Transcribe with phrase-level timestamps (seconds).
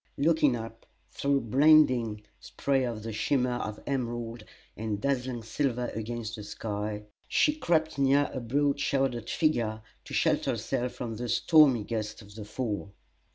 [0.17, 4.43] Looking up through blinding spray at the shimmer of emerald
[4.75, 10.49] and dazzling silver against the sky, she crept near a broad shouldered figure to shelter
[10.53, 12.95] herself from the stormy gusts of the Fall.